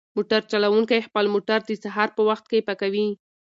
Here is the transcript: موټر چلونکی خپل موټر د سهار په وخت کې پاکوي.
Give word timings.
موټر 0.17 0.41
چلونکی 0.51 1.05
خپل 1.07 1.25
موټر 1.33 1.59
د 1.65 1.69
سهار 1.83 2.09
په 2.17 2.21
وخت 2.29 2.45
کې 2.51 2.65
پاکوي. 2.67 3.07